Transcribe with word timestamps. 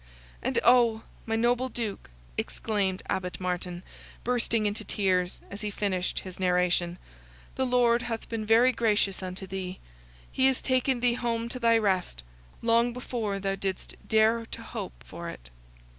"And 0.41 0.57
oh! 0.63 1.03
my 1.27 1.35
noble 1.35 1.69
Duke!" 1.69 2.09
exclaimed 2.35 3.03
Abbot 3.07 3.39
Martin, 3.39 3.83
bursting 4.23 4.65
into 4.65 4.83
tears, 4.83 5.39
as 5.51 5.61
he 5.61 5.69
finished 5.69 6.21
his 6.21 6.39
narration, 6.39 6.97
"the 7.53 7.67
Lord 7.67 8.01
hath 8.01 8.27
been 8.27 8.43
very 8.43 8.71
gracious 8.71 9.21
unto 9.21 9.45
thee! 9.45 9.77
He 10.31 10.47
has 10.47 10.59
taken 10.63 11.01
thee 11.01 11.13
home 11.13 11.49
to 11.49 11.59
thy 11.59 11.77
rest, 11.77 12.23
long 12.63 12.93
before 12.93 13.37
thou 13.37 13.53
didst 13.53 13.93
dare 14.07 14.47
to 14.47 14.63
hope 14.63 15.03
for 15.05 15.29
it." 15.29 15.51